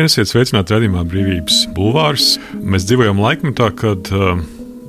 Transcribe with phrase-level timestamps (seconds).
[0.00, 2.38] Labdien, esiet sveicināti redzamā brīvības bulvārs.
[2.56, 4.38] Mēs dzīvojam laikmetā, kad uh,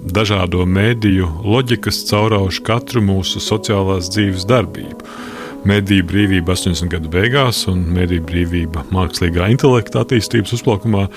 [0.08, 5.04] dažādo mēdīju loģikas caurauž katru mūsu sociālās dzīves darbību.
[5.68, 6.88] Mēdīņu brīvība 80.
[6.94, 11.10] gadu beigās un mēdīņu brīvība mākslīgā intelekta attīstības uzplaukumā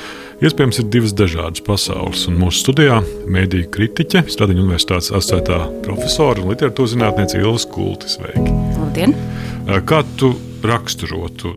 [0.43, 2.25] iespējams ir divas dažādas pasaules.
[2.27, 2.97] Un mūsu studijā
[3.31, 8.19] mēdīņu kritiķe, Stradiņu universitātes asociētā profesora un literatūras zinātniece Ilva Kultis.
[8.19, 8.59] Sveiki!
[8.75, 9.15] Labdien!
[9.87, 10.33] Kā tu
[10.67, 11.55] raksturotu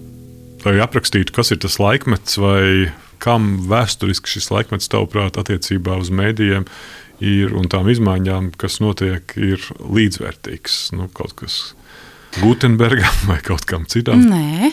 [0.65, 2.91] vai aprakstītu, kas ir tas laikmets, vai
[3.23, 6.67] kam vēsturiski šis laikmets, tavuprāt, attiecībā uz mēdījiem
[7.23, 10.77] ir un tām izmaiņām, kas notiek, ir līdzvērtīgs?
[10.97, 11.57] Nu, kaut kas
[12.37, 14.21] Gutenbergam vai kaut kam citam?
[14.29, 14.71] Nē,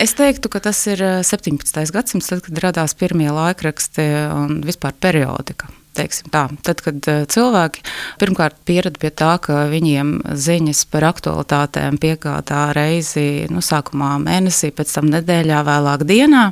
[0.00, 1.78] es teiktu, ka tas ir 17.
[1.84, 5.70] Eh, gadsimts, tad, kad radās pirmie laikraksti un vispār periodika.
[5.94, 7.84] Tā, tad, kad eh, cilvēki
[8.18, 14.90] pirmkārt pierada pie tā, ka viņiem ziņas par aktualitātēm piegādā reizi nu, sākumā mēnesī, pēc
[14.96, 16.48] tam nedēļā, vēlāk dienā,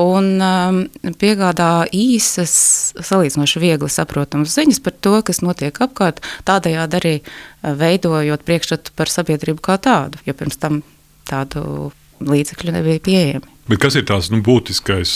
[0.00, 0.80] un um,
[1.20, 2.54] piegādā īsas,
[2.96, 9.12] salīdzinoši viegli saprotamas ziņas par to, kas notiek apkārt, tādējādi arī uh, veidojot priekšstatu par
[9.12, 10.80] sabiedrību kā tādu, jo pirms tam
[11.28, 11.92] tādu
[12.24, 13.57] līdzekļu nebija pieejami.
[13.68, 15.10] Bet kas ir tās nu, būtiskais,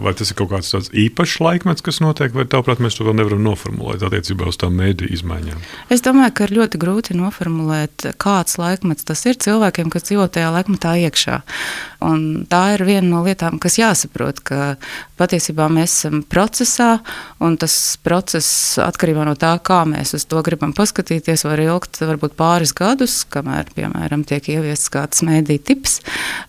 [0.00, 3.42] vai tas ir kaut kāds īpašs laikmets, kas notiek, vai tavuprāt, mēs to vēl nevaram
[3.44, 5.58] noformulēt attiecībā uz tām mēdīju izmaiņām?
[5.92, 10.54] Es domāju, ka ir ļoti grūti noformulēt, kāds laikmets tas ir cilvēkiem, kas dzīvo tajā
[10.54, 11.42] laikmetā iekšā.
[12.08, 14.72] Un tā ir viena no lietām, kas jāsaprot, ka
[15.20, 16.96] patiesībā mēs esam procesā,
[17.44, 22.40] un tas process atkarībā no tā, kā mēs uz to gribam paskatīties, var ilgt varbūt
[22.40, 26.00] pāris gadus, kamēr, piemēram, tiek ieviests kāds mēdīju tips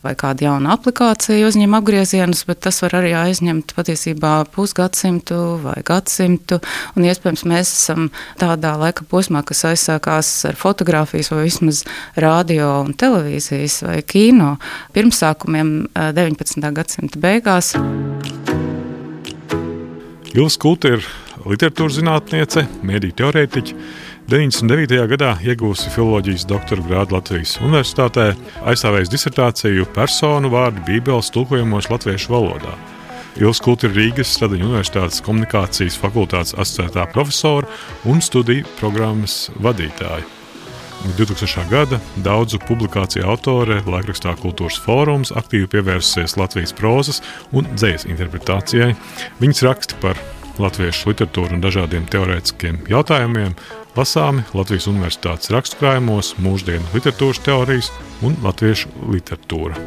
[0.07, 5.81] vai kāda jauna aplikācija inflācija uzņem apgriezienus, bet tas var arī aizņemt patiesībā pusgadsimtu vai
[5.81, 6.59] gadsimtu.
[6.95, 11.83] Un iespējams, mēs esam tādā laika posmā, kas aizsākās ar fotografijas vai vismaz
[12.15, 14.57] radio un televīzijas vai kino
[14.93, 16.61] pirmsākumiem 19.
[16.61, 17.73] Eh, gadsimta beigās.
[20.33, 21.05] Ilva Kulta ir
[21.45, 23.75] literatūras zinātniece, mēdīņu teorētiķe
[24.33, 24.95] 99.
[25.11, 28.31] gadā iegūsi filozofijas doktora grādu Latvijas Universitātē,
[28.65, 32.73] aizstāvējis disertāciju personu vārdu Bībeles tulkojumos latviešu valodā.
[33.37, 37.69] Ilgs Kulta ir Rīgas Stradiņu Universitātes komunikācijas fakultātes asociētā profesora
[38.09, 40.25] un studiju programmas vadītāja.
[41.13, 41.69] 2000.
[41.69, 47.21] gada daudzu publikāciju autore laikrakstā Kultūras fórums aktīvi pievērsusies Latvijas prozas
[47.53, 48.95] un dzīslas interpretācijai.
[49.43, 50.17] Viņas raksta par
[50.61, 53.53] latviešu literatūru un dažādiem teorētiskiem jautājumiem,
[53.97, 57.91] lasāmi Latvijas Universitātes rakstkrājumos, mūsdienu literatūras teorijas
[58.25, 59.77] un latviešu literatūra.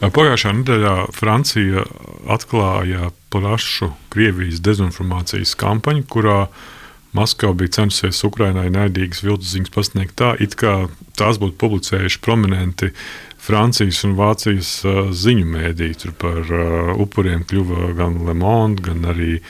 [0.00, 1.84] Pagājušā nedēļā Francija
[2.32, 6.38] atklāja plašu Krievijas dezinformācijas kampaņu, kurā
[7.12, 10.84] Maskava bija censusies Ukrainai naidīgas viltus ziņas pasniegt tā, it kā
[11.18, 12.92] tās būtu publicējuši prominenti
[13.40, 15.90] Francijas un Vācijas uh, ziņu mēdī.
[15.98, 19.40] Tur par uh, upuriem kļuva gan Le Monde, gan arī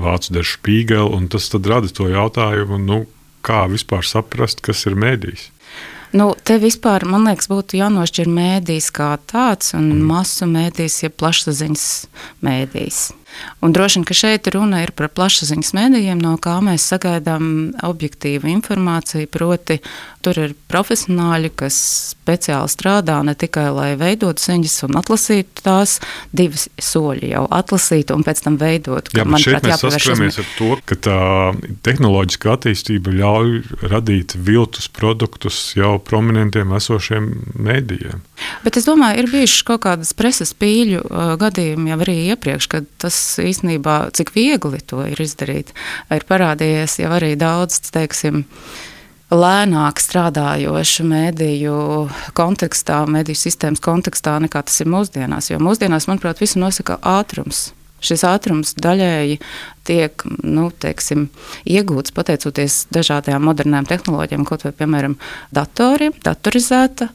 [0.00, 3.04] vācu dažu spīgeli, un tas rada to jautājumu, nu,
[3.46, 5.50] kā vispār saprast, kas ir mēdījis.
[6.16, 10.04] Nu, te vispār, man liekas, būtu jānošķir mēdījis kā tāds un mm.
[10.06, 11.86] masu mēdījis, ja plašsaziņas
[12.46, 13.00] mēdījis.
[13.64, 17.48] Un droši vien, ka šeit runa ir par plašsaziņas mēdījiem, no kā mēs sagaidām
[17.86, 19.28] objektīvu informāciju.
[19.32, 19.80] Proti,
[20.26, 21.76] tur ir profesionāļi, kas
[22.12, 25.98] speciāli strādā ne tikai lai veidotu ziņas un atlasītu tās,
[26.36, 29.10] divas soļi jau atlasītu un pēc tam veidot.
[29.14, 31.20] Jā, bet šeit mēs saskaramies ar to, ka tā
[31.86, 38.24] tehnoloģiskā attīstība ļauj radīt viltus produktus jau prominentiem esošiem mēdījiem.
[38.66, 42.88] Bet es domāju, ir bijuši kaut kādas preses pīļu uh, gadījumi jau arī iepriekš, kad
[43.00, 45.72] tas īstenībā, cik viegli to ir izdarīt,
[46.14, 48.44] ir parādījies jau arī daudz, teiksim,
[49.32, 51.78] lēnāk strādājošu mediju
[52.38, 55.50] kontekstā, mediju sistēmas kontekstā, nekā tas ir mūsdienās.
[55.50, 57.70] Jo mūsdienās, manuprāt, visu nosaka ātrums.
[58.06, 59.38] Šis ātrums daļēji
[59.88, 61.26] tiek nu, teiksim,
[61.64, 65.16] iegūts pateicoties dažādām modernām tehnoloģijām, kaut vai piemēram
[65.56, 67.08] datoriem, datorizēta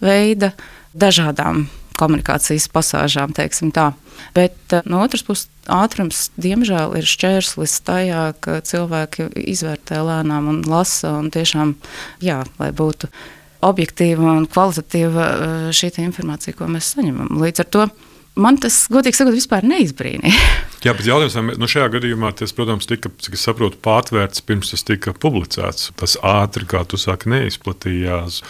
[0.00, 0.52] veida,
[0.94, 1.66] dažādām
[1.98, 3.34] komunikācijas pasāžām.
[4.34, 10.62] Bet eh, no otras puses, ātrums diemžēl ir šķērslis tajā, ka cilvēki izvērtē lēnām un
[10.68, 11.76] lasa un tiešām,
[12.24, 13.10] jā, lai būtu
[13.68, 17.34] objektīva un kvalitatīva eh, šī informācija, ko mēs saņemam.
[17.42, 17.88] Līdz ar to
[18.38, 20.48] man tas, godīgi sakot, vispār neizbrīnīja.
[20.86, 24.86] Jā, bet jautājums, nu šajā gadījumā tas, protams, tika, cik es saprotu, pārtvērts pirms tas
[24.86, 25.90] tika publicēts.
[25.98, 28.44] Tas ātri, kā tu saki, neizplatījās.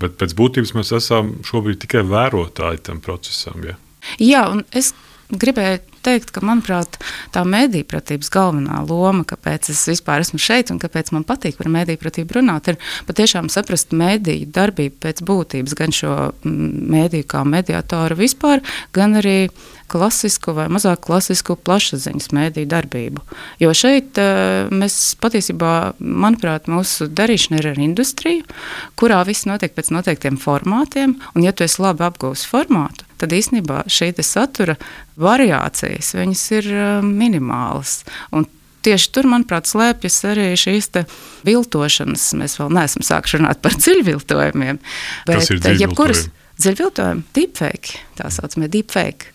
[0.00, 3.64] Bet pēc būtības mēs esam šobrīd tikai vērotāji tam procesam.
[3.66, 3.76] Ja?
[4.22, 4.92] Jā, un es
[5.32, 6.98] gribēju teikt, ka, manuprāt,
[7.34, 12.38] tā mēdīpratības galvenā loma, kāpēc es vispār esmu šeit un kāpēc man patīk par mēdīpratību
[12.38, 16.16] runāt, ir patiešām saprast mēdīju darbību pēc būtības, gan šo
[16.46, 18.64] mēdīju kā mediātoru vispār,
[18.96, 19.46] gan arī
[19.92, 23.24] klasisku vai mazāk klasisku plašsaziņas mēdīju darbību.
[23.60, 28.46] Jo šeit uh, mēs patiesībā, manuprāt, mūsu darīšana ir ar industriju,
[28.96, 33.84] kurā viss notiek pēc noteiktiem formātiem, un ja tu esi labi apgūs formātu, tad īstenībā
[33.92, 34.78] šī satura
[35.92, 38.02] variācijas ir uh, minimālas.
[38.32, 38.48] Un
[38.82, 40.88] Tieši tur, manuprāt, slēpjas arī šīs
[41.46, 42.24] viltošanas.
[42.34, 44.80] Mēs vēl neesam sākuši runāt par dziļviltojumiem.
[45.28, 45.78] Bet, dziļviltojumi?
[45.84, 46.24] Jebkuras
[46.58, 49.30] dziļviltojumi, deepfake, tā saucamie deepfake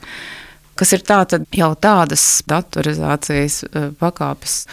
[0.77, 1.21] kas ir tā,
[1.57, 4.65] jau tādas datorizācijas eh, pakāpes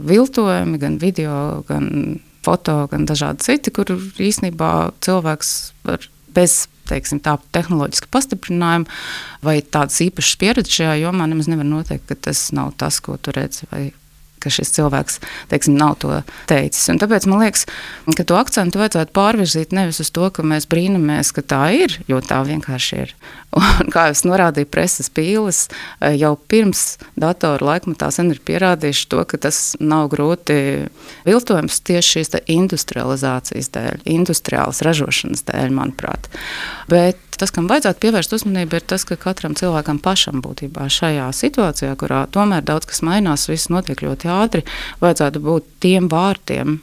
[0.00, 4.72] viltojumi, gan video, gan foto, gan dažādi citi, kur īsnībā
[5.04, 5.52] cilvēks
[5.86, 8.90] var bez teiksim, tā tehnoloģiska pastiprinājuma
[9.44, 13.34] vai tādas īpašas pieredzes šajā jomā nemaz nevar noteikt, ka tas nav tas, ko tu
[13.34, 13.90] redzi vai
[14.42, 15.20] ka šis cilvēks
[15.52, 16.88] teiksim, nav to teicis.
[16.92, 17.66] Un tāpēc man liekas,
[18.16, 22.20] ka to akcentu vajadzētu pārvirzīt nevis uz to, ka mēs brīnamies, ka tā ir, jo
[22.24, 23.16] tā vienkārši ir.
[23.52, 29.08] Un, kā jau es norādīju, preses pīles eh, jau pirms datoru laikmetā sen ir pierādījuši
[29.12, 30.88] to, ka tas nav grūti
[31.28, 36.30] viltojums tieši šīs industrializācijas dēļ, industriālas ražošanas dēļ, manuprāt.
[36.88, 41.92] Bet tas, kam vajadzētu pievērst uzmanību, ir tas, ka katram cilvēkam pašam būtībā šajā situācijā,
[42.00, 44.64] kurā tomēr daudz kas mainās, viss notiek ļoti ātri,
[45.02, 46.80] vajadzētu būt tiem vārtiem,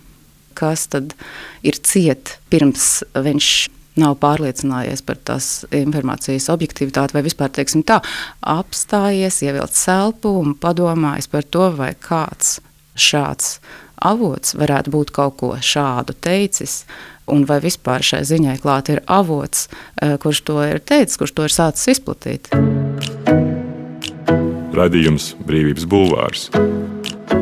[0.60, 1.16] kas tad
[1.66, 3.52] ir ciet pirms viņš
[4.00, 8.00] nav pārliecinājies par tās informācijas objektivitāti, vai vispār tā,
[8.40, 12.60] apstājies, ievilkt elpu un padomājis par to, vai kāds
[13.00, 13.58] šāds
[14.00, 16.84] avots varētu būt kaut ko šādu teicis,
[17.30, 19.68] un vai vispār šai ziņai klāt ir avots,
[20.02, 22.50] eh, kurš to ir teicis, kurš to ir sācis izplatīt.
[24.74, 26.50] Radījums Brīvības Bulvārs.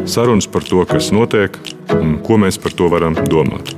[0.07, 1.57] Sarunas par to, kas notiek
[1.95, 3.75] un ko mēs par to varam domāt.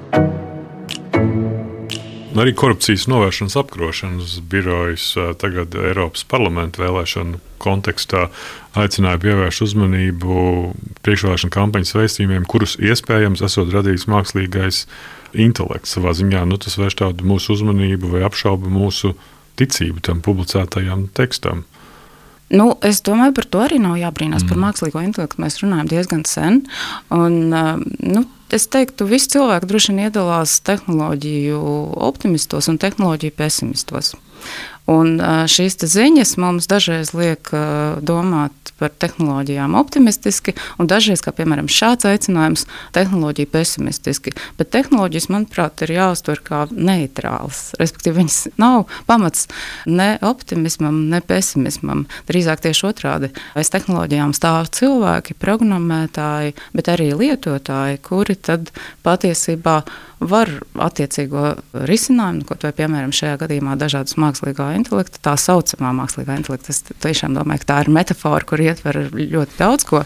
[2.39, 5.09] Arī korupcijas novēršanas apkarošanas birojas
[5.41, 8.29] tagad Eiropas parlamenta vēlēšanu kontekstā
[8.79, 10.43] aicināja pievērst uzmanību
[11.03, 14.85] priekšvēlēšanu kampaņas veistījumiem, kurus iespējams esot radījis mākslīgais
[15.35, 16.45] intelekts savā ziņā.
[16.47, 19.17] Nu, tas vērš tādu mūsu uzmanību vai apšauba mūsu
[19.59, 21.65] ticību tam publicētajam tekstam.
[22.49, 24.43] Nu, es domāju, par to arī nav jābrīnās.
[24.45, 24.49] Mm.
[24.49, 26.63] Par mākslīgo intelektu mēs runājam diezgan sen.
[27.13, 28.23] Un, nu,
[28.53, 31.61] es teiktu, ka visi cilvēki droši vien iedalās tehnoloģiju
[32.09, 34.15] optimistos un tehnoloģiju pesimistos.
[34.89, 37.51] Un šīs ziņas mums dažreiz liek
[38.01, 42.65] domāt par tehnoloģijām optimistiski, un dažreiz, kā piemēram šāds aicinājums,
[42.95, 44.33] tehnoloģija pesimistiski.
[44.59, 47.73] Bet tehnoloģijas, manuprāt, ir jāuztver kā neitrāls.
[47.79, 49.49] Respektīvi, viņas nav pamats
[49.89, 52.05] ne optimismam, ne pesimismam.
[52.31, 53.33] Drīzāk tieši otrādi.
[53.59, 58.71] Aiz tehnoloģijām stāv cilvēki, programmētāji, bet arī lietotāji, kuri tad
[59.03, 59.81] patiesībā
[60.19, 61.53] var attiecīgo
[61.87, 66.73] risinājumu, ko vai, piemēram šajā gadījumā dažādas mākslīgā intelekta, tā saucamā mākslīgā intelekta.
[66.73, 70.03] Es tiešām domāju, ka tā ir metafora, kur ietver ļoti daudz ko.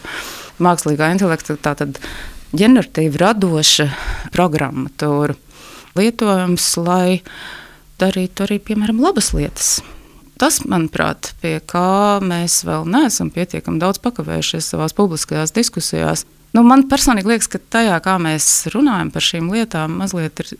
[0.62, 1.98] Mākslīgā intelekta tā tad
[2.54, 3.88] ģeneratīva, radoša
[4.34, 5.38] programmatūra
[5.98, 7.20] lietojums, lai
[8.02, 9.76] darītu arī, piemēram, labas lietas.
[10.40, 16.84] Tas, manuprāt, pie kā mēs vēl neesam pietiekami daudz pakavējušies savās publiskajās diskusijās, Nu, man
[16.86, 20.52] personīgi liekas, ka tajā, kā mēs runājam par šīm lietām, mazliet ir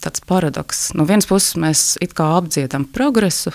[0.00, 0.86] tāds paradoks.
[0.96, 3.52] No vienas puses, mēs it kā apdziedam progresu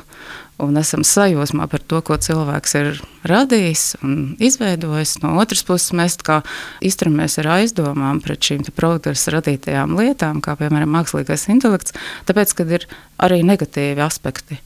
[0.61, 5.17] un esam sajūsmā par to, ko cilvēks ir radījis un izveidojis.
[5.23, 6.19] No otras puses, mēs
[6.85, 11.97] izturamies ar aizdomām pret šīm progresa radītajām lietām, kā piemēram mākslīgais intelekts,
[12.29, 14.61] tāpēc, ka ir arī negatīvi aspekti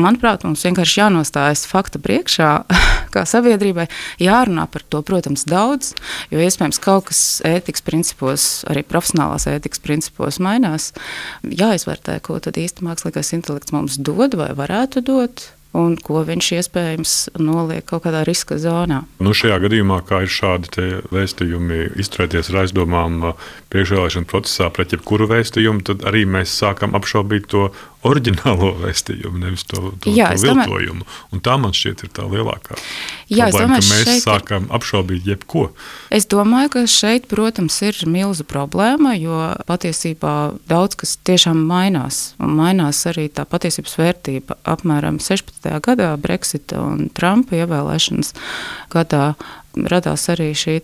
[0.00, 2.50] manuprāt, mums vienkārši jānostājas fakta priekšā,
[3.14, 3.88] kā sabiedrībai.
[4.22, 5.92] Jārunā par to, protams, daudz,
[6.32, 10.92] jo iespējams kaut kas ētikas principos, arī profesionālās ētikas principos mainās.
[11.44, 17.14] Jāizvērtē, ko tad īsti mākslīgais intelekts mums dod vai varētu dot un ko viņš iespējams
[17.42, 19.02] noliek kaut kādā riska zonā.
[19.22, 23.32] Nu, šajā gadījumā, kā ir šādi vēstījumi, izturēties ar aizdomām
[23.74, 27.68] priekšvēlēšana procesā pret jebkuru vēstījumu, tad arī mēs sākam apšaubīt to
[28.04, 31.06] oriģinālo vēstījumu, nevis to, to, Jā, to viltojumu.
[31.34, 32.76] Un tā man šķiet ir tā lielākā
[33.32, 34.24] Jā, problēma, domāju, mēs šeit...
[34.24, 35.66] sākam apšaubīt jebko.
[36.14, 40.34] Es domāju, ka šeit, protams, ir milza problēma, jo patiesībā
[40.70, 42.22] daudz kas tiešām mainās.
[42.42, 44.58] Un mainās arī tā patiesības vērtība.
[44.74, 45.70] Apmēram 16.
[45.84, 48.34] gadā Brexita un Trumpa ievēlēšanas
[48.94, 49.32] gadā
[49.74, 50.78] radās arī šī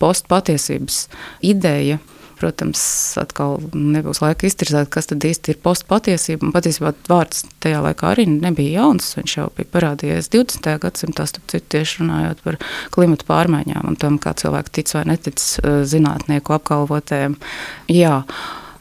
[0.00, 1.06] postpatiesības
[1.44, 2.00] ideja
[2.34, 2.80] Protams,
[3.20, 6.50] atkal nebūs laika iztirzēt, kas tad īsti ir postpatiesība.
[6.54, 9.12] Patiesībā vārds tajā laikā arī nebija jauns.
[9.18, 10.66] Viņš jau bija parādījies 20.
[10.82, 12.58] gadsimtā, citu, tieši runājot par
[12.94, 17.38] klimatu pārmaiņām un tam, kā cilvēki tic vai netic eh, zinātnieku apgalvotēm.
[17.92, 18.18] Jā.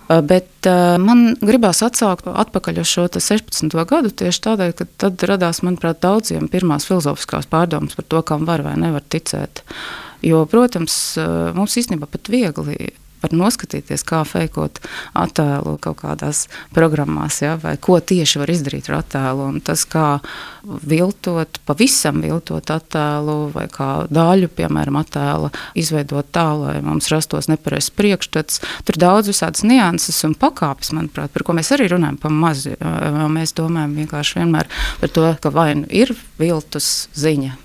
[0.10, 3.70] Eh, bet uh, man gribās atsaukt atpakaļ uz šo 16.
[3.90, 8.66] gadu tieši tādēļ, ka tad radās, manuprāt, daudziem pirmās filozofiskās pārdomas par to, kam var
[8.66, 9.64] vai nevar ticēt.
[10.24, 10.96] Jo, protams,
[11.56, 12.94] mums īstenībā pat viegli
[13.24, 14.82] var noskatīties, kā fejkot
[15.18, 19.48] attēlu kaut kādās programmās, ja, vai ko tieši var izdarīt ar attēlu.
[19.54, 20.20] Un tas, kā
[20.64, 27.92] viltot, pavisam viltot attēlu, vai kā daļu, piemēram, attēla izveidot tā, lai mums rastos nepareizs
[27.96, 28.62] priekšstats.
[28.88, 32.68] Tur daudz visādas nianses un pakāpes, manuprāt, par ko mēs arī runājam pa maz.
[33.34, 37.56] Mēs domājam vienkārši vienmēr par to, ka vai nu ir viltus ziņa,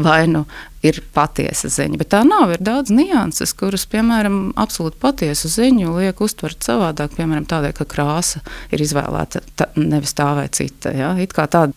[0.00, 0.46] vai nu
[0.86, 2.00] ir patiesa ziņa.
[2.00, 2.54] Bet tā nav.
[2.54, 7.14] Ir daudz nianses, kuras, piemēram, absolūti patiesu ziņu liek uztvert savādāk.
[7.18, 10.94] Piemēram, tādēļ, ka krāsa ir izvēlēta tā, nevis tā vai cita.
[10.96, 11.12] Ja?
[11.20, 11.76] It kā tāda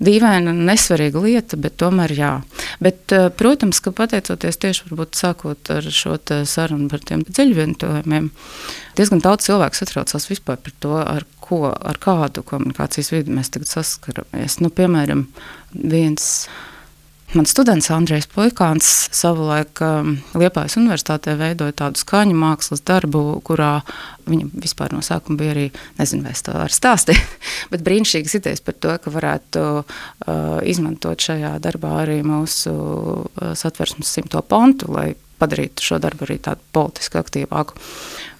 [0.00, 2.30] dīvaina nesvarīga lieta, bet tomēr jā.
[2.80, 8.30] Bet, eh, protams, ka pateicoties tieši varbūt, sākot ar šo sarunu par tiem dziļvietojumiem,
[8.96, 13.68] diezgan daudz cilvēku satraucās vispār par to, ar ko, ar kādu komunikācijas vidi mēs tagad
[13.68, 14.60] saskaramies.
[14.60, 15.26] Nu, piemēram,
[15.74, 16.48] viens
[17.30, 23.84] Mans students Andrejs Poikāns savulaik um, Liepājas universitātē veidoja tādu skaņu mākslas darbu, kurā
[24.26, 25.68] viņa vispār no sākuma bija arī,
[26.00, 27.20] nezinu, vai es to varu stāstīt,
[27.70, 29.86] bet brīnišķīgas idejas par to, ka varētu uh,
[30.66, 36.66] izmantot šajā darbā arī mūsu uh, satversmes simto pontu, lai padarītu šo darbu arī tādu
[36.74, 37.78] politiski aktīvāku.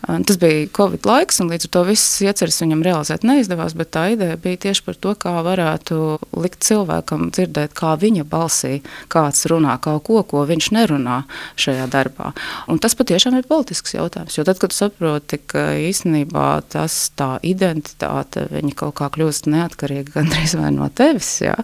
[0.07, 4.07] Tas bija Covid laiks, un līdz ar to visas ieceres viņam realizēt neizdevās, bet tā
[4.15, 5.99] ideja bija tieši par to, kā varētu
[6.41, 8.81] likt cilvēkam dzirdēt, kā viņa balsī
[9.13, 11.21] kāds runā kaut ko, ko viņš nerunā
[11.61, 12.33] šajā darbā.
[12.73, 18.49] Un tas patiešām ir politisks jautājums, jo tad, kad saproti, ka īstenībā tas tā identitāte,
[18.51, 21.61] viņa kaut kā kļūst neatkarīga gandrīz vai no tevis, ja,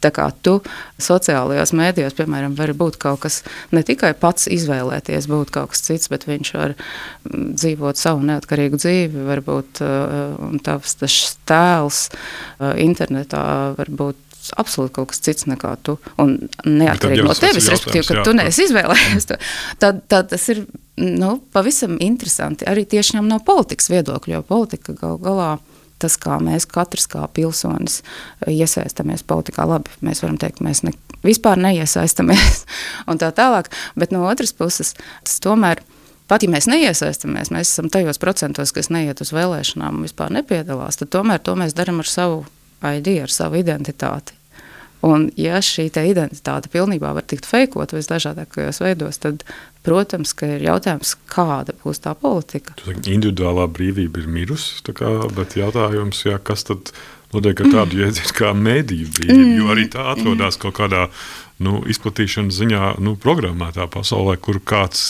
[0.00, 0.54] Tā kā tu
[1.00, 3.42] sociālajos mēdījos, piemēram, vari būt kaut kas
[3.74, 7.50] ne tikai pats izvēlēties, būt kaut kas cits, bet viņš var mm,
[7.80, 10.96] dzīvot savu neatkarīgu dzīvi, varbūt uh, tavs
[11.48, 14.16] tēls uh, internetā var būt
[14.56, 15.96] absolūti kaut kas cits nekā tu.
[16.20, 19.36] Un neatkarīgi no tevis, respektīvi, ka jā, tu neesi izvēlējies to.
[19.80, 20.64] Tad, tad tas ir
[21.00, 25.52] nu, pavisam interesanti arī tieši no politikas viedokļa, jo politika gal galā
[26.00, 28.00] tas, kā mēs katrs kā pilsonis
[28.48, 29.66] iesaistamies politikā.
[29.68, 30.94] Labi, mēs varam teikt, mēs ne,
[31.26, 32.64] vispār neiesaistamies
[33.10, 33.68] un tā tālāk,
[34.00, 35.84] bet no otras puses tas tomēr.
[36.30, 41.00] Pat ja mēs neiesaistāmies, mēs esam tajos procentos, kas neiet uz vēlēšanām un vispār nepiedalās,
[41.00, 42.44] tad tomēr to mēs darām ar savu
[42.86, 44.36] ID, ar savu identitāti.
[45.02, 49.46] Un, ja šī identitāte pilnībā var tikt fejkot visdažādākajos veidos, tad,
[49.86, 52.76] protams, ir jautājums, kāda būs tā politika.
[52.84, 56.92] Saki, individuālā brīvība ir mirusi, kā, bet jautājums, jā, kas tad
[57.32, 61.06] notiek ar tādu jēdzienu kā mediju brīvība, jo arī tā atrodas kaut kādā
[61.64, 65.02] nu, izplatīšanas ziņā nu, programmētā pasaulē, kur kāds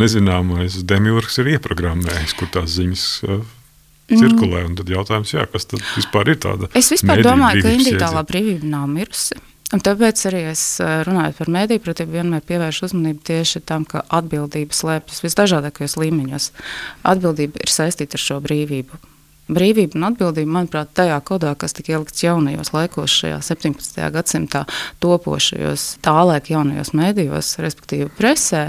[0.00, 3.06] nezināmais demiurgs ir ieprogrammējis, kur tās ziņas
[4.10, 4.64] cirkulē.
[4.64, 4.78] Mm.
[4.80, 6.70] Tad jautājums, jā, kas tad vispār ir tāda?
[6.78, 9.38] Es vispār domāju, ka individuālā brīvība nav mirusi.
[9.70, 14.02] Un tāpēc arī es eh, runāju par mediju pratību, vienmēr pievēršu uzmanību tieši tam, ka
[14.18, 16.50] atbildība slēpjas visdažādākajos līmeņos.
[17.06, 18.98] Atbildība ir saistīta ar šo brīvību.
[19.50, 24.02] Brīvība un atbildība, manuprāt, tajā kodā, kas tika ielikts jaunajos laikos, šajā 17.
[24.14, 24.64] gadsimtā
[25.02, 28.68] topošajos, tālāk jaunajos mēdījos, respektīvi presē,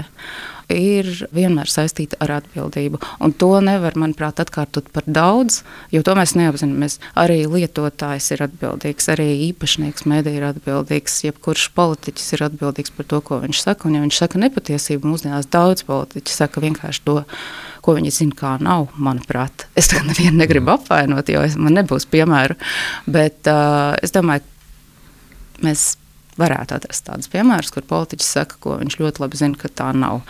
[0.70, 3.00] ir vienmēr saistīta ar atbildību.
[3.22, 5.62] Un to nevar, manuprāt, atkārtot par daudz,
[5.94, 6.98] jo to mēs neapzināmies.
[7.18, 13.22] Arī lietotājs ir atbildīgs, arī īpašnieks medija ir atbildīgs, jebkurš politiķis ir atbildīgs par to,
[13.24, 13.88] ko viņš saka.
[13.88, 17.18] Un, ja viņš saka nepatiesību, mūsdienās daudz politiķi saka vienkārši to,
[17.82, 19.66] ko viņi zina, kā nav, manuprāt.
[19.78, 22.58] Es to nevienu negribu apvainot, jo man nebūs piemēru,
[23.10, 24.46] bet uh, es domāju,
[25.62, 25.92] mēs
[26.40, 30.22] varētu atrast tādus piemērus, kur politiķis saka, ko viņš ļoti labi zina, ka tā nav.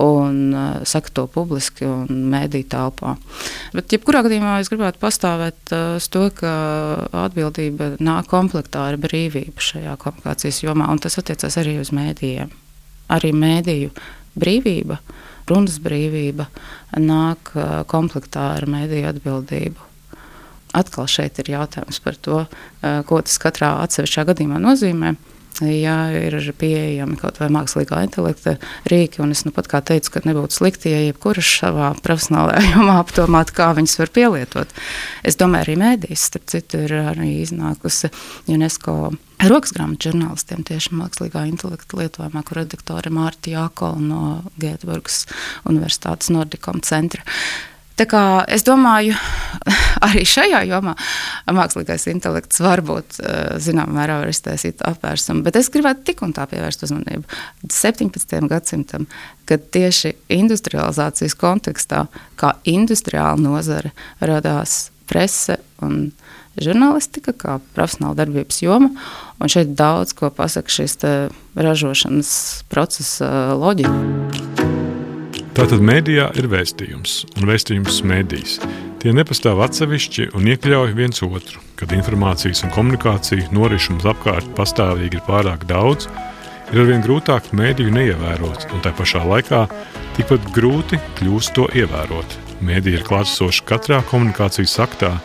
[0.00, 3.16] Un uh, saka to publiski un mēdī telpā.
[3.74, 6.52] Bet, jebkurā gadījumā, es gribētu pastāvēt uh, uz to, ka
[7.26, 12.54] atbildība nāk komplektā ar brīvību šajā komunikācijas jomā, un tas attiecas arī uz mēdījiem.
[13.10, 13.90] Arī mēdīju
[14.38, 15.00] brīvība,
[15.50, 16.46] runas brīvība
[16.94, 19.88] nāk uh, komplektā ar mēdīju atbildību.
[20.78, 25.16] Atkal šeit ir jautājums par to, uh, ko tas katrā atsevišķā gadījumā nozīmē.
[25.60, 28.56] Ja ir pieejami kaut vai mākslīgā intelekta
[28.90, 29.22] rīki.
[29.30, 33.70] Es nu pat kā teicu, ka nebūtu slikti, ja jebkurš savā profesionālajā jomā apdomātu, kā
[33.78, 34.76] viņus var pielietot.
[35.26, 38.12] Es domāju, arī mēdīs, starp citu, ir arī iznākusi
[38.50, 39.12] UNESCO.
[39.48, 44.22] Rokas grāmatu žurnālistiem tieši mākslīgā intelekta lietojumā, kur redaktore Mārta Jākola no
[44.60, 45.22] Gēteburgas
[45.68, 47.24] Universitātes Nordikom centra.
[48.00, 49.12] Tā kā es domāju,
[50.06, 50.94] arī šajā jomā
[51.52, 56.46] mākslīgais intelekts varbūt eh, zināmā mērā var iztaisīt apvērsumu, bet es gribētu tik un tā
[56.48, 57.28] pievērst uzmanību
[57.68, 58.38] 17.
[58.48, 59.04] gadsimtam,
[59.44, 62.06] kad tieši industrializācijas kontekstā,
[62.40, 63.92] kā industriāla nozare,
[64.24, 66.14] radās prese un
[66.60, 68.94] žurnālistika, kā profesionāla darbības joma.
[69.40, 70.96] Un šeit daudz ko pasaka šis
[71.58, 72.32] ražošanas
[72.72, 73.30] procesa
[73.60, 74.49] loģika.
[75.50, 78.52] Tātad mēdījā ir vēstījums, un vēstījums mēdīs.
[79.02, 81.58] Tie nepastāv atsevišķi un iekļauj viens otru.
[81.74, 86.06] Kad informācijas un komunikācija norisinās apkārt pastāvīgi ir pārāk daudz,
[86.70, 89.64] ir arvien grūtāk mēdīju neievērot, un tā pašā laikā
[90.20, 92.38] tikpat grūti kļūst to ievērot.
[92.62, 95.16] Mēdīja ir klātesoša katrā komunikācijas aktā,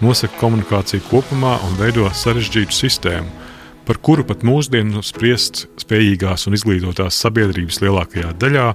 [0.00, 3.43] nosaka komunikāciju kopumā un veido sarežģītu sistēmu
[3.86, 8.68] par kuru pat mūsdienu spriest spējīgās un izglītotās sabiedrības lielākajā daļā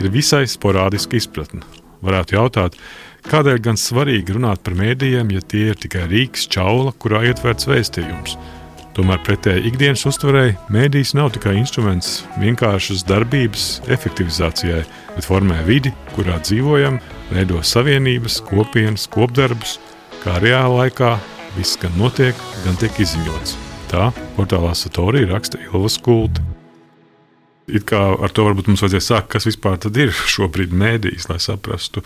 [0.00, 1.62] ir visai sporādiska izpratne.
[2.02, 2.78] Varētu jautāt,
[3.30, 8.36] kādēļ gan svarīgi runāt par mēdījiem, ja tie ir tikai rīks, čaula, kurā ietverts vēstījums.
[8.92, 14.82] Tomēr pretēji ikdienas uztverēji, mēdījis nav tikai instruments vienkāršas darbības efektivizācijai,
[15.14, 17.00] bet formē vidi, kurā dzīvojam,
[17.32, 19.78] veido savienības, kopienas, kopdarbus,
[20.26, 21.16] kā reāla laikā
[21.56, 23.71] viss gan notiek, gan tiek izziņots.
[23.92, 24.06] Tā
[24.38, 26.40] portālā Satorija raksta Ilvas kulta.
[27.68, 32.00] It kā ar to varbūt mums vajadzēja sākt, kas vispār ir šobrīd mēdījis, lai saprastu,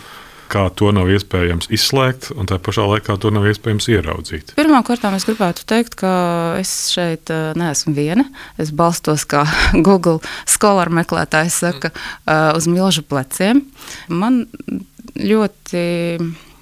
[0.51, 4.51] kā to nav iespējams izslēgt, un tā pašā laikā to nav iespējams ieraudzīt.
[4.59, 6.11] Pirmkārt, es gribētu teikt, ka
[6.59, 8.27] es šeit eh, neesmu viena.
[8.59, 9.45] Es balstos, kā
[9.87, 11.93] Google skolāra meklētājs saka,
[12.27, 13.63] eh, uz milzu pleciem.
[14.11, 14.43] Man
[15.15, 15.87] ļoti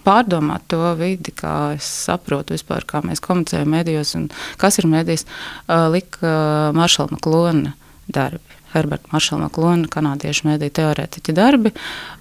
[0.06, 4.30] pārdomāt to vidi, kā es saprotu vispār, kā mēs komunicējam medijos un
[4.62, 5.26] kas ir medijas,
[5.68, 7.74] lika Maršala Maklona
[8.08, 8.56] darbi.
[8.76, 11.72] Herberta Maršala Maklona, kanādiešu mediju teorētiķa darbi,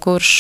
[0.05, 0.35] kurš,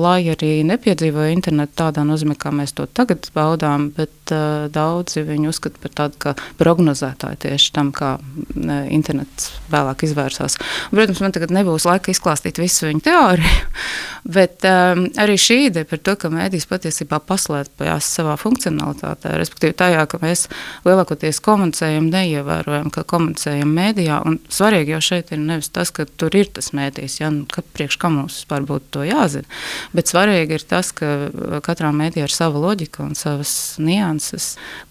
[0.00, 5.50] lai arī nepiedzīvoja internetu tādā nozīmē, kā mēs to tagad baudām, bet uh, daudzi viņu
[5.52, 10.58] uzskata par tādu prognozētāju tieši tam, kā uh, internets vēlāk izvērsās.
[10.90, 13.60] Un, protams, man tagad nebūs laika izklāstīt visu viņu teoriju,
[14.24, 20.02] Bet um, arī šī ideja par to, ka mēdīs patiesībā paslēpjas savā funkcionalitātē, respektīvi tajā,
[20.10, 20.44] ka mēs
[20.84, 24.18] lielākoties komunicējam, neievērojam, ka komunicējam mēdījā.
[24.52, 27.96] Svarīgi jau šeit ir nevis tas, ka tur ir tas mēdījis, ja, nu, ka priekš
[28.00, 29.48] kā mums vispār būtu to jāzina,
[29.96, 31.30] bet svarīgi ir tas, ka
[31.64, 34.19] katrā mēdījā ir sava loģika un savas nianses,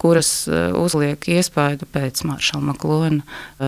[0.01, 3.23] kuras uh, uzliek iespaidu pēc Maršala Maklona.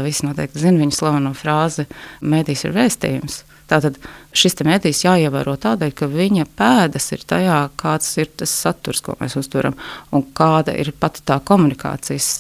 [0.06, 1.88] Visi noteikti zina viņa slaveno frāzi:
[2.21, 3.41] Mēdījis ir vēstījums.
[3.71, 3.95] Tātad
[4.36, 9.38] šis mēdījis jāievēro tādēļ, ka viņa pēdas ir tajā, kāds ir tas saturs, ko mēs
[9.39, 9.78] uztveram,
[10.12, 12.34] un kāda ir pati tā komunikācijas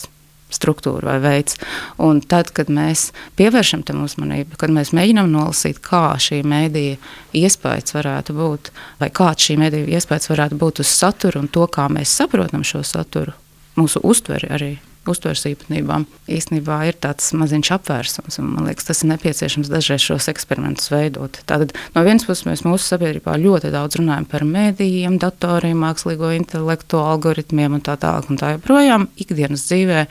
[0.55, 1.57] struktūra vai veids.
[2.01, 3.09] Un tad, kad mēs
[3.39, 6.99] pievēršam tam uzmanību, kad mēs mēģinām nolasīt, kā šī mēdīja
[7.41, 11.87] iespējas varētu būt, vai kāds šī mēdīja iespējas varētu būt uz saturu un to, kā
[11.91, 13.35] mēs saprotam šo saturu,
[13.79, 14.71] mūsu uztveri arī
[15.09, 16.05] uztveres īpatnībām.
[16.29, 21.39] Īstenībā ir tāds maziņš apvērsums, man liekas, tas ir nepieciešams dažreiz šos eksperimentus veidot.
[21.49, 27.01] Tātad no vienas puses mēs mūsu sabiedrībā ļoti daudz runājam par mēdījiem, datoriem, mākslīgo intelektu,
[27.01, 30.05] algoritmiem un tā tālāk un tā joprojām ikdienas dzīvē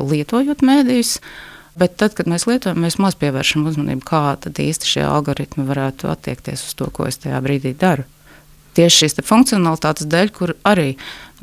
[0.00, 1.18] lietojot mēdījus.
[1.78, 6.66] Bet tad, kad mēs lietojam, mēs maz pievēršam uzmanību, kā īsti šie algoritmi varētu attiekties
[6.66, 8.04] uz to, ko es tajā brīdī daru.
[8.76, 10.94] Tieši šīs funkcionalitātes dēļ, kur arī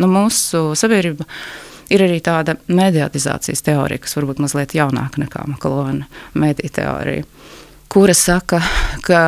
[0.02, 6.06] nu, mūsu sabiedrība ir Ir arī tāda mediatizācijas teorija, kas varbūt mazliet jaunāka nekā Makalona
[6.38, 7.26] mediju teorija,
[7.90, 8.62] kura saka,
[9.06, 9.22] ka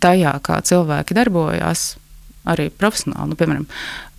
[0.00, 1.94] tajā, kā cilvēki darbojas,
[2.46, 3.68] arī profesionāli, nu, piemēram,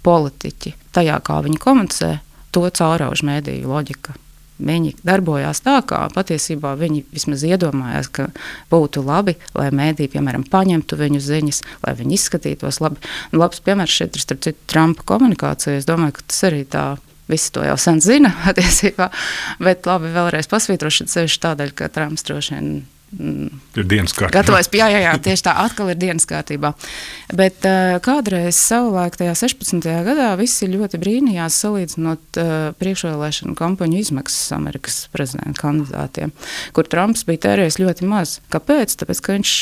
[0.05, 2.13] politiķi, tajā, kā viņi komunicē,
[2.55, 4.17] to caurauž mediju loģika.
[4.57, 8.31] Viņi darbojās tā, kā patiesībā viņi vismaz iedomājās, ka
[8.71, 12.97] būtu labi, lai mēdī, piemēram, paņemtu viņu ziņas, lai viņi izskatītos labi.
[13.29, 15.77] Un labs piemērs šeit ir starp citu Trumpa komunikācija.
[15.77, 16.87] Es domāju, ka tas arī tā
[17.27, 19.09] Visi to jau sen zina, attiecībā.
[19.63, 22.69] Bet labi, vēlreiz pasvītrošu sevišķi tādēļ, ka Trumps droši vien
[23.17, 23.47] mm,
[23.79, 24.33] ir dienas kārtībā.
[24.39, 26.71] Gatavojas, jā, jā, jā, tieši tā, atkal ir dienas kārtībā.
[27.35, 29.89] Bet uh, kādreiz savulaik, tajā 16.
[30.07, 36.31] gadā, visi ļoti brīnījās salīdzinot uh, priekšvēlēšanu kampaņu izmaksas Amerikas prezidenta kandidātiem,
[36.77, 38.39] kur Trumps bija tērējis ļoti maz.
[38.53, 38.95] Kāpēc?
[39.03, 39.57] Tāpēc, ka viņš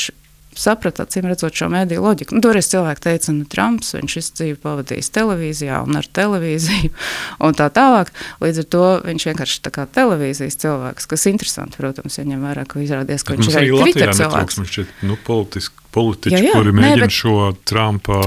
[0.60, 2.36] saprata, acīm redzot, šo mēdīju loģiku.
[2.36, 6.92] Nu, toreiz cilvēki teica, ka nu, Trumps viņš visu dzīvi pavadījis televīzijā un ar televīziju
[7.46, 8.12] un tā tālāk.
[8.44, 12.66] Līdz ar to viņš vienkārši ir televīzijas cilvēks, kas ir interesanti, protams, ja ņem vērā,
[12.68, 14.62] ka izrādās, ka viņš ir arī Twitter cilvēks.
[14.66, 16.58] Šķiet, nu, politiski, politiķi, jā, jā.
[16.58, 17.16] kuri mēģina ne, bet...
[17.16, 18.22] šo Trumpa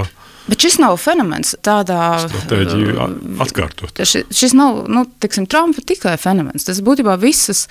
[0.50, 4.02] Bet šis nav fenomens tādā stratēģiju uh, atkārtot.
[4.02, 6.66] Šis, šis nav, nu, tiksim, Trumpa tikai fenomens.
[6.68, 7.68] Tas būtībā visas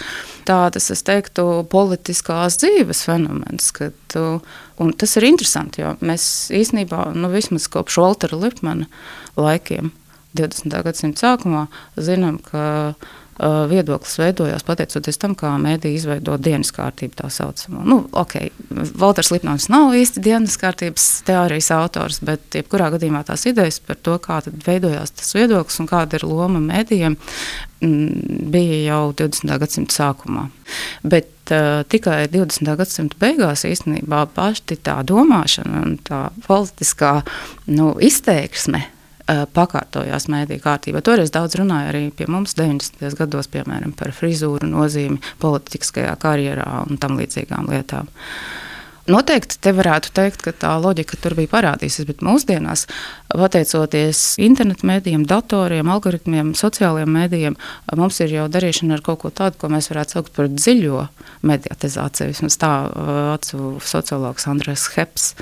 [0.48, 3.70] tādas, es teiktu, politiskās dzīves fenomens.
[3.74, 4.18] Kad,
[4.78, 8.86] un tas ir interesanti, jo mēs īstenībā, nu, vismaz kopš Waltera Lipmana
[9.38, 9.92] laikiem,
[10.38, 10.74] 20.
[10.84, 11.66] gadsimta sākumā,
[11.98, 12.94] zinām, ka
[13.38, 17.84] viedoklis veidojās pateicoties tam, kā mēdī izveido dienas kārtību tā saucamo.
[17.86, 23.78] Nu, okay, Valters Lipnons nav īsti dienas kārtības teorijas autors, bet jebkurā gadījumā tās idejas
[23.84, 27.16] par to, kā veidojās tas viedoklis un kāda ir loma mēdījiem,
[27.86, 29.56] mm, bija jau 20.
[29.62, 30.48] gadsimta sākumā.
[31.06, 32.74] Bet uh, tikai 20.
[32.82, 37.20] gadsimta beigās īstenībā paši tā domāšana un tā politiskā
[37.70, 38.88] nu, izteiksme
[39.28, 41.02] pakārtojās mēdīņu kārtībā.
[41.04, 43.10] Toreiz daudz runāja arī pie mums 90.
[43.18, 48.08] gados, piemēram, par frizūru nozīmi politiskajā karjerā un tam līdzīgām lietām.
[49.08, 52.84] Noteikti te varētu teikt, ka tā loģika tur bija parādījusies, bet mūsdienās,
[53.32, 57.56] pateicoties internetu mēdījiem, datoriem, algoritmiem, sociālajiem mēdījiem,
[57.96, 61.06] mums ir jau darīšana ar kaut ko tādu, ko mēs varētu saukt par dziļo
[61.48, 62.34] mediatizāciju.
[62.34, 65.32] Vismaz tā eh, acu sociologs Andrēs Heps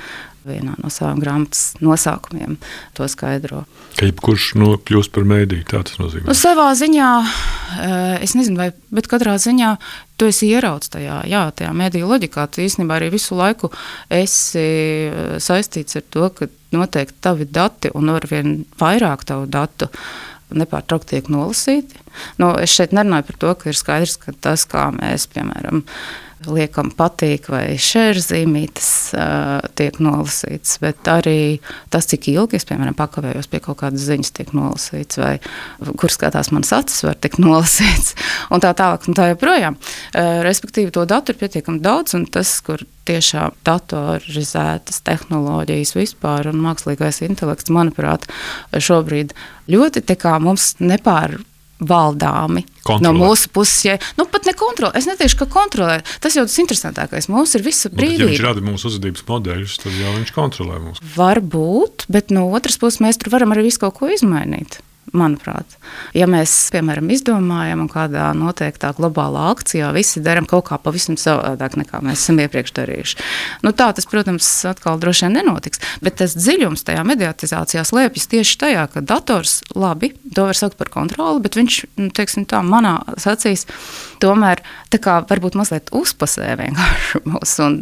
[0.47, 2.57] vienā no savām grāmatas nosaukumiem
[2.97, 3.63] to skaidro.
[3.97, 6.27] Ka jebkurš no kļūst par mēdīju, tā tas nozīmē?
[6.29, 9.73] Nu, savā ziņā, eh, es nezinu, vai, bet katrā ziņā
[10.17, 12.47] tu esi ieraudzis tajā, jā, tajā mēdīju loģikā.
[12.51, 13.71] Tu īstenībā arī visu laiku
[14.09, 14.63] esi
[15.09, 19.89] eh, saistīts ar to, ka noteikti tavi dati un arvien vairāk tavu datu
[20.53, 21.99] nepārtraukti tiek nolasīti.
[22.39, 25.83] Nu, es šeit nerunāju par to, ka ir skaidrs, ka tas, kā mēs, piemēram,
[26.45, 31.57] liekam patīk vai šērzīmītes uh, tiek nolasīts, bet arī
[31.93, 35.33] tas, cik ilgi es, piemēram, pakavējos pie kaut kādas ziņas, tiek nolasīts, vai
[35.97, 38.13] kur skatās manas acis, var tikt nolasīts,
[38.53, 39.79] un tā tālāk, un tā joprojām.
[40.13, 46.61] Uh, respektīvi, to datu ir pietiekami daudz, un tas, kur tiešām datorizētas tehnoloģijas vispār un
[46.65, 48.27] mākslīgais intelekts, manuprāt,
[48.75, 49.33] šobrīd
[49.71, 50.03] ļoti
[50.43, 51.39] mums nepār
[51.79, 52.63] valdāmi.
[52.81, 53.03] Kontrolē.
[53.05, 54.93] No mūsu puses, ja nu, pat nekontrolē.
[54.97, 55.99] Es neteikšu, ka kontrolē.
[56.23, 57.29] Tas jau tas interesantākais.
[57.31, 58.23] Mums ir visa brīvība.
[58.23, 61.03] Nu, ja viņš rada mūsu uzvedības modeļus, tad jau viņš kontrolē mūs.
[61.17, 64.79] Varbūt, bet no otras puses mēs tur varam arī visu kaut ko izmainīt
[65.15, 65.77] manuprāt.
[66.17, 71.77] Ja mēs, piemēram, izdomājam un kādā noteiktā globālā akcijā visi darām kaut kā pavisam savādāk,
[71.79, 73.19] nekā mēs esam iepriekš darījuši,
[73.65, 75.83] nu, tā tas, protams, atkal droši vien nenotiks.
[76.03, 80.91] Bet tas dziļums tajā mediatizācijā slēpjas tieši tajā, ka dators labi, to var saukt par
[80.93, 83.67] kontroli, bet viņš, nu, teiksim, tā manā acīs,
[84.23, 87.57] tomēr tā kā varbūt mazliet uzpasē vienkārši mūs.
[87.63, 87.81] Un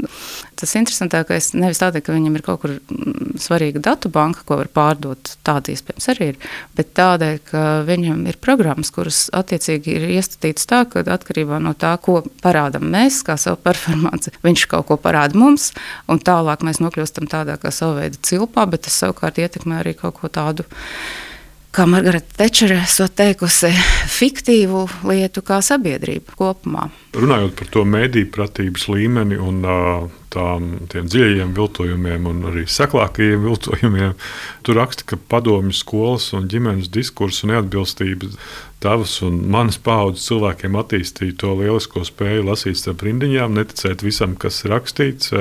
[0.60, 4.70] tas interesantākais nevis tādēļ, ka viņam ir kaut kur mm, svarīga datu banka, ko var
[4.72, 6.40] pārdot, tāda iespējams arī ir,
[6.78, 11.96] bet tādēļ, ka viņam ir programmas, kuras attiecīgi ir iestatītas tā, ka atkarībā no tā,
[12.02, 15.72] ko parādām mēs, kā savu performanci, viņš kaut ko parāda mums,
[16.12, 20.20] un tālāk mēs nokļūstam tādā kā savu veidu cilpā, bet tas savukārt ietekmē arī kaut
[20.20, 20.68] ko tādu
[21.76, 23.72] kā Margarita Tečere esot teikusi,
[24.16, 26.88] fiktīvu lietu kā sabiedrība kopumā.
[27.16, 29.62] Runājot par to mediju pratības līmeni un
[30.34, 34.16] tām dziļajiem viltojumiem un arī seklākajiem viltojumiem,
[34.68, 38.34] tur raksta, ka padomju skolas un ģimenes diskursu neatbilstība
[38.84, 44.62] tavas un manas paudzes cilvēkiem attīstīja to lielisko spēju lasīt starp rindiņām, neticēt visam, kas
[44.66, 45.34] ir rakstīts,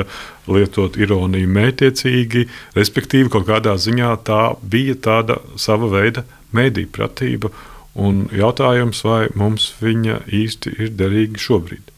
[0.48, 2.46] lietot ironiju mētiecīgi,
[2.78, 7.50] respektīvi kaut kādā ziņā tā bija tāda sava veida mēdī pratība.
[7.94, 11.92] Un jautājums, vai mums viņa īsti ir derīga šobrīd?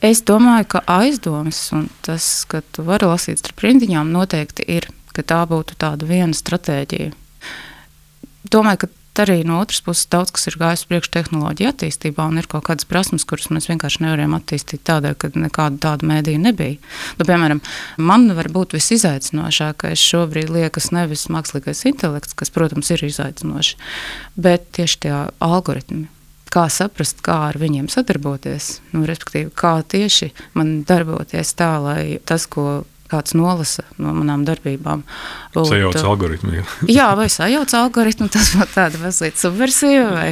[0.00, 5.26] Es domāju, ka aizdomas un tas, ka tu vari lasīt starp rindiņām, noteikti ir, ka
[5.26, 7.10] tā būtu tāda viena stratēģija.
[8.50, 12.46] Domāju, ka arī no otras puses daudz kas ir gājis priekš tehnoloģiju attīstībā, un ir
[12.50, 16.78] kaut kādas prasmes, kuras mēs vienkārši nevarējām attīstīt tādēļ, ka nekāda tāda mēdīja nebija.
[17.18, 17.62] Nu, piemēram,
[17.98, 23.76] man varbūt visizaicinošākais šobrīd liekas nevis mākslīgais intelekts, kas, protams, ir izaicinoši,
[24.38, 26.06] bet tieši tie algoritmi
[26.50, 28.80] kā saprast, kā ar viņiem sadarboties.
[28.94, 35.02] Nu, respektīvi, kā tieši man darboties tā, lai tas, ko kāds nolasa no manām darbībām.
[35.54, 36.62] Sajauc algoritmu.
[36.98, 37.10] Jā.
[37.18, 40.28] vai sajauc algoritmu, tas būtu tāda mazliet subversiva vai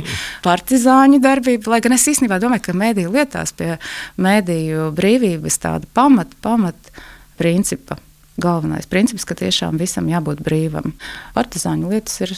[0.47, 1.75] partizāņu darbība.
[1.75, 3.77] Lai gan es īstenībā domāju, ka mēdīju lietās pie
[4.21, 6.93] mēdīju brīvības tāda pamat, pamat
[7.41, 7.99] principa.
[8.39, 10.95] Galvenais princips, ka tiešām visam jābūt brīvam.
[11.35, 12.37] Partizāņu lietas ir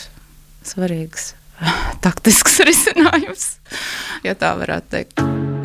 [0.65, 1.35] svarīgas
[2.05, 3.51] taktisks risinājums,
[4.25, 5.60] ja tā varētu teikt.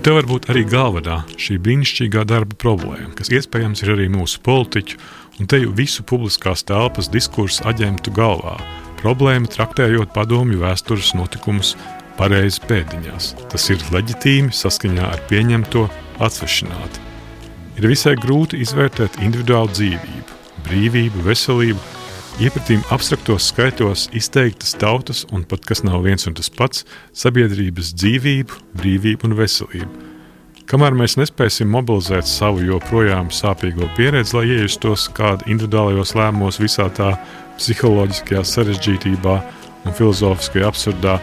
[0.00, 4.38] Un te var būt arī galvenā šī brīnišķīgā darba problēma, kas iespējams ir arī mūsu
[4.40, 4.96] politiķu
[5.42, 8.54] un te jau visu publiskās telpas diskursu aģentu galvā.
[9.02, 11.74] Problēma traktējot padomju vēstures notikumus
[12.16, 13.28] pareizi pēdiņās.
[13.52, 15.84] Tas ir leģitīmi saskaņā ar pieņemto
[16.24, 17.04] atsvešināti.
[17.76, 21.99] Ir visai grūti izvērtēt individuālu dzīvību, brīvību, veselību,
[22.40, 26.86] iepratīm abstraktos skaitos izteiktas tautas un pat kas nav viens un tas pats-
[27.24, 30.10] sabiedrības dzīvību, brīvību un veselību
[30.70, 37.08] Kamēr mēs nespēsim mobilizēt savu joprojām sāpīgo pieredzi, lai iejustos kādā individuālajos lēmumos, visā tā
[37.58, 39.34] psiholoģiskajā sarežģītībā
[39.82, 41.18] un filozofiskajā absurdā,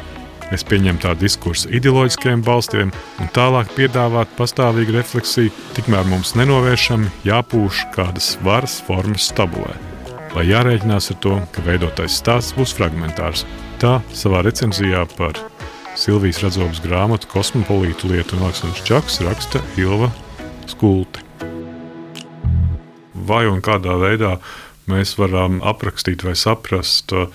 [0.51, 7.85] mēs pieņemam tādu diskursu ideoloģiskiem balstiem un tālāk piedāvāt pastāvīgu refleksiju, tikmēr mums nenovēršami jāpūš
[7.95, 9.96] kādas varas formas stabulē.
[10.35, 13.45] Lai jārēķinās ar to, ka veidotais stāsts būs fragmentārs.
[13.81, 15.37] Tā savā recenzijā par
[15.97, 20.11] Silvijas Radzovas grāmatu Kosmopolītu lietu un Aleksandrs Čaks raksta Ilva
[20.69, 21.23] Skulti.
[23.27, 24.37] Vai un kādā veidā
[24.87, 27.31] mēs varam aprakstīt vai saprast uh,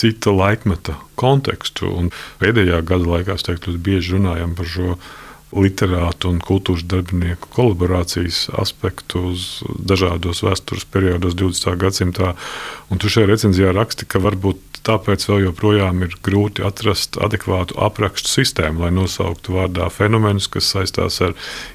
[0.00, 1.90] cita laikmeta kontekstu.
[1.92, 4.96] Un pēdējā gada laikā, es teiktu, bieži runājam par šo
[5.56, 11.76] literātu un kultūras darbinieku kolaborācijas aspektu uz dažādos vēstures periodos, 20.
[11.80, 12.34] gadsimtā.
[12.90, 18.30] Un tu šajā recenzijā raksti, ka varbūt Tāpēc vēl joprojām ir grūti atrast adekvātu aprakstu
[18.32, 21.34] sistēmu, lai nosauktu vārdā fenomenus, kas saistās ar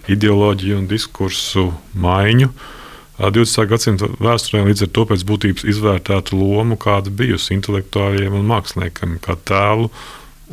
[0.09, 2.49] ideoloģiju un diskursu maiņu.
[3.21, 3.69] 20.
[3.71, 9.38] gadsimta vēsturē līdz ar to pēc būtības izvērtētu lomu, kāda bijusi intelektuāļiem un māksliniekiem, kā
[9.47, 9.91] tēlu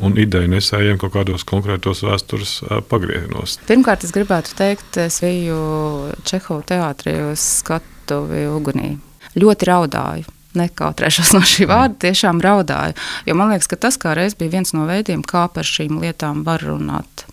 [0.01, 3.59] un ideju nesējiem kaut kādos konkrētos vēstures pagriezienos.
[3.69, 8.95] Pirmkārt, es gribētu teikt, es biju Čehova teātrī uz skatuvi ugunī.
[9.37, 12.97] Ļoti raudāju nekautrēšos no šī vārda, tiešām raudāju.
[13.25, 16.43] Jo man liekas, ka tas kā reiz bija viens no veidiem, kā par šīm lietām
[16.47, 17.25] var runāt.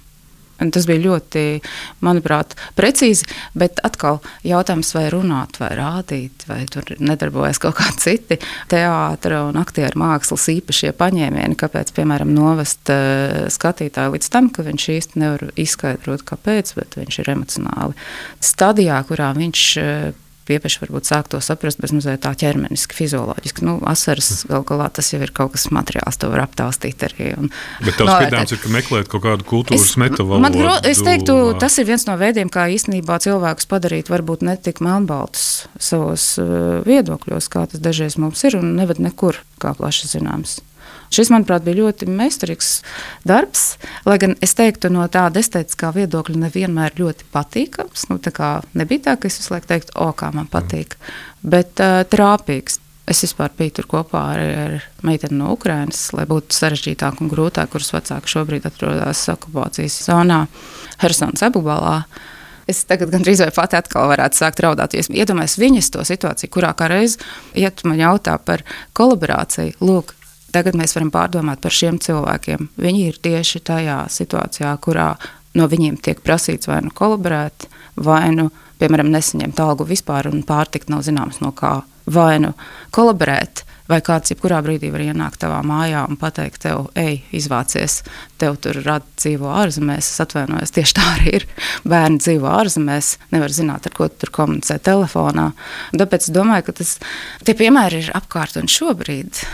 [0.60, 1.44] Un tas bija ļoti,
[2.04, 3.28] manuprāt, precīzi.
[3.58, 9.60] Bet atkal jautājums, vai runāt, vai rādīt, vai tur nedarbojas kaut kādi citi teātris un
[9.60, 15.46] aktieru mākslas īpašie paņēmieni, kāpēc, piemēram, novest uh, skatītāju līdz tam, ka viņš īsti nevar
[15.60, 18.10] izskaidrot, kāpēc, bet viņš ir emocionāli
[18.52, 19.68] stadijā, kurā viņš.
[19.80, 23.64] Uh, piepieši varbūt sāk to saprast bez mazliet tā ķermeniski, fizioloģiski.
[23.66, 24.50] Nu, asaras mm.
[24.52, 27.30] gal galā tas jau ir kaut kas materiāls, to var aptāstīt arī.
[27.38, 27.52] Un,
[27.84, 29.94] Bet tavs spiedāms ir, ka meklēt kaut kādu kultūras.
[30.56, 35.66] Gro, es teiktu, tas ir viens no veidiem, kā īstenībā cilvēkus padarīt varbūt netik melnbaltus
[35.80, 40.58] savos uh, viedokļos, kā tas dažreiz mums ir un neved nekur, kā plaši zināms.
[41.10, 42.68] Šis, manuprāt, bija ļoti meistarīgs
[43.26, 43.64] darbs.
[44.06, 48.06] Lai gan es teiktu, no tāda estētiskā viedokļa nevienmēr ļoti patīkams.
[48.12, 50.94] Nu, tā nebija tā, ka es visu laiku teiktu, o, kā man patīk,
[51.42, 52.78] bet uh, trāpīgs.
[53.10, 57.72] Es vispār biju tur kopā ar, ar meiteni no Ukrainas, lai būtu sarežģītāk un grūtāk,
[57.72, 60.44] kuras vecāki šobrīd atrodas okupācijas zonā,
[61.02, 62.04] Helsinas apgabalā.
[62.70, 64.94] Es tagad gandrīz vai pati atkal varētu sākt raudāt.
[64.94, 67.18] Ja iedomājieties viņas to situāciju, kurā kā reiz,
[67.50, 68.62] tu man jautā par
[68.94, 70.14] kolaborāciju, lūk,
[70.50, 72.70] Tagad mēs varam pārdomāt par šiem cilvēkiem.
[72.80, 75.12] Viņi ir tieši tajā situācijā, kurā
[75.58, 77.68] no viņiem tiek prasīts vai nu kolaborēt,
[78.00, 78.50] vai nu,
[78.82, 81.80] piemēram, nesaņemt algu vispār un pārtikt nav zināms no kā.
[82.10, 82.54] Vai nu
[82.94, 88.00] kolaborēt, vai kāds jebkurā brīdī var ienākt tavā mājā un pateikt, tev, ej, izvācies,
[88.40, 90.10] tev tur rada dzīvo ārzemēs.
[90.10, 91.48] Es atvainojos, tieši tā arī ir.
[91.86, 95.50] Bērni dzīvo ārzemēs, nevar zināt, ar ko tur komunicē telefonā.
[95.94, 96.96] Tāpēc es domāju, ka tas,
[97.46, 99.44] tie piemēri ir apkārt un šobrīd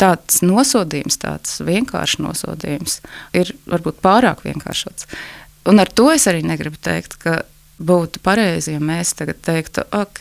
[0.00, 3.00] tāds nosodījums, tāds vienkāršs nosodījums,
[3.36, 5.08] ir varbūt pārāk vienkāršots.
[5.70, 7.42] Un ar to es arī negribu teikt, ka
[7.82, 10.20] būtu pareizi, ja mēs tagad teiktu, ok,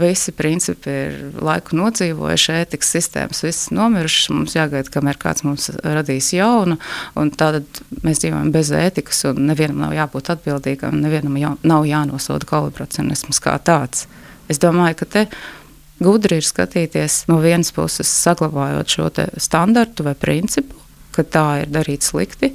[0.00, 6.30] visi principi ir laiku nodzīvojuši, ētikas sistēmas, visas nomirušas, mums jāgaida, kamēr kāds mums radīs
[6.36, 6.78] jaunu,
[7.18, 7.64] un tad
[8.06, 13.56] mēs dzīvojam bez ētikas, un nevienam nav jābūt atbildīgam, nevienam jau, nav jānosoda kolaboracionisms kā
[13.66, 14.06] tāds.
[14.52, 15.26] Es domāju, ka te
[16.02, 19.08] Gudri ir skatīties no vienas puses, saglabājot šo
[19.40, 20.76] standartu vai principu,
[21.16, 22.52] ka tā ir darīt slikti,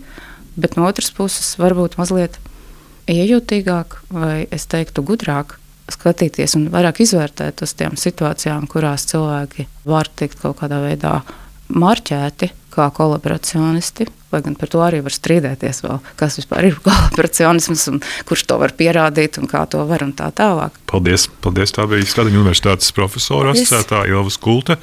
[0.56, 2.38] bet no otras puses varbūt mazliet
[3.10, 5.58] iejūtīgāk vai es teiktu gudrāk
[5.92, 11.18] skatīties un vairāk izvērtēt uz tām situācijām, kurās cilvēki var tikt kaut kādā veidā
[11.72, 14.08] marķēti kā kolaboracionisti.
[14.32, 18.58] Lai gan par to arī var strīdēties, vēl, kas vispār ir kolaboracionisms, un kurš to
[18.62, 20.78] var pierādīt un kā to var un tā tālāk.
[20.92, 21.28] Paldies!
[21.44, 24.80] paldies tā bija Skaņu universitātes profesora asociētā Ilva Skulte.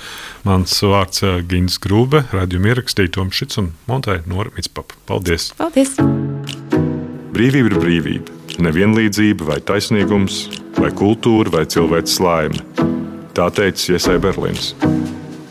[0.49, 4.99] Mans vārds eh, Gins Grūbe, radījuma ierakstīja Toms Šits un Montai Nora Mitspapa.
[5.09, 5.53] Paldies!
[5.59, 5.97] Paldies!
[7.33, 8.37] Brīvība ir brīvība.
[8.59, 10.49] Nevienlīdzība vai taisnīgums,
[10.81, 12.65] vai kultūra vai cilvēks laime.
[13.39, 14.75] Tā teica Iesai Berlīns